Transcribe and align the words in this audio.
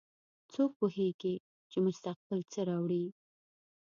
څوک 0.53 0.71
پوهیږي 0.79 1.35
چې 1.71 1.77
مستقبل 1.85 2.39
څه 2.51 2.59
راوړي 2.69 3.05